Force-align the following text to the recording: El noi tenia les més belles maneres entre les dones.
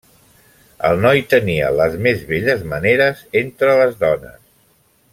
El 0.89 1.03
noi 1.03 1.21
tenia 1.33 1.67
les 1.81 1.99
més 2.07 2.25
belles 2.33 2.65
maneres 2.75 3.23
entre 3.45 3.77
les 3.83 3.97
dones. 4.05 4.43